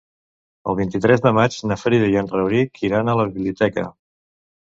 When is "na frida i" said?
1.71-2.17